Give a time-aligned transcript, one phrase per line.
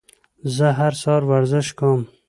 [0.55, 2.01] زه هر سهار ورزش کوم.